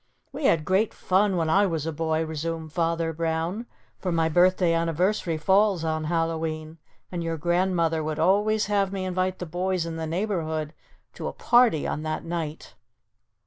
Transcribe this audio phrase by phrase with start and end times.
[0.31, 3.67] "We had great fun when I was a boy," resumed Father Brown,
[3.99, 6.79] "for my birthday anniversary falls on Hallowe'en
[7.11, 10.73] and your grandmother would always have me invite the boys in the neighborhood
[11.13, 12.73] to a party on that night."